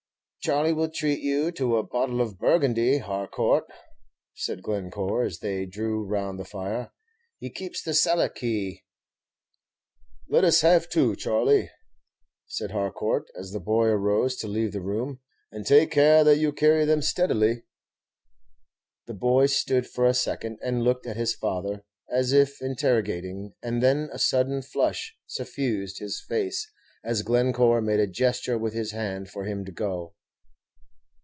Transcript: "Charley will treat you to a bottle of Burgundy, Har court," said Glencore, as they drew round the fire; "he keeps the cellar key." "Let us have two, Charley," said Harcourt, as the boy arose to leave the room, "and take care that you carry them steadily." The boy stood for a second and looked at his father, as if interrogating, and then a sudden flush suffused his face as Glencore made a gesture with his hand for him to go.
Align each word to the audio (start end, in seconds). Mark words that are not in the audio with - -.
"Charley 0.43 0.73
will 0.73 0.89
treat 0.89 1.19
you 1.19 1.51
to 1.51 1.77
a 1.77 1.83
bottle 1.83 2.19
of 2.19 2.39
Burgundy, 2.39 2.97
Har 2.97 3.27
court," 3.27 3.65
said 4.33 4.63
Glencore, 4.63 5.21
as 5.21 5.37
they 5.37 5.67
drew 5.67 6.03
round 6.03 6.39
the 6.39 6.43
fire; 6.45 6.91
"he 7.37 7.51
keeps 7.51 7.83
the 7.83 7.93
cellar 7.93 8.27
key." 8.27 8.83
"Let 10.27 10.43
us 10.43 10.61
have 10.61 10.89
two, 10.89 11.15
Charley," 11.15 11.69
said 12.47 12.71
Harcourt, 12.71 13.27
as 13.37 13.51
the 13.51 13.59
boy 13.59 13.85
arose 13.89 14.35
to 14.37 14.47
leave 14.47 14.71
the 14.71 14.81
room, 14.81 15.19
"and 15.51 15.63
take 15.63 15.91
care 15.91 16.23
that 16.23 16.39
you 16.39 16.51
carry 16.51 16.85
them 16.85 17.03
steadily." 17.03 17.65
The 19.05 19.13
boy 19.13 19.45
stood 19.45 19.85
for 19.85 20.07
a 20.07 20.13
second 20.15 20.57
and 20.63 20.81
looked 20.83 21.05
at 21.05 21.17
his 21.17 21.35
father, 21.35 21.85
as 22.09 22.33
if 22.33 22.59
interrogating, 22.63 23.53
and 23.61 23.83
then 23.83 24.09
a 24.11 24.17
sudden 24.17 24.63
flush 24.63 25.15
suffused 25.27 25.99
his 25.99 26.19
face 26.19 26.67
as 27.03 27.21
Glencore 27.21 27.79
made 27.83 27.99
a 27.99 28.07
gesture 28.07 28.57
with 28.57 28.73
his 28.73 28.91
hand 28.91 29.29
for 29.29 29.43
him 29.45 29.63
to 29.65 29.71
go. 29.71 30.15